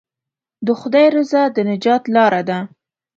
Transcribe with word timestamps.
د 0.65 0.67
خدای 0.79 1.07
رضا 1.15 1.43
د 1.55 1.57
نجات 1.69 2.03
لاره 2.15 2.41
ده. 2.49 2.59